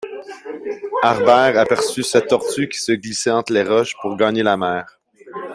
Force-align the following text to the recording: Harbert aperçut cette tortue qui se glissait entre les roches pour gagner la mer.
Harbert 1.03 1.57
aperçut 1.59 2.01
cette 2.03 2.29
tortue 2.29 2.67
qui 2.67 2.79
se 2.79 2.91
glissait 2.91 3.29
entre 3.29 3.53
les 3.53 3.61
roches 3.61 3.95
pour 4.01 4.17
gagner 4.17 4.41
la 4.41 4.57
mer. 4.57 4.99